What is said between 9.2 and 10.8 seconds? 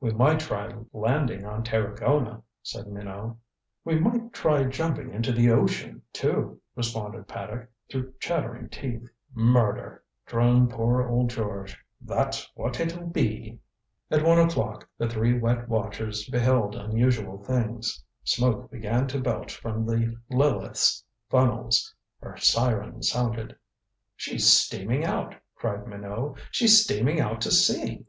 "Murder," droned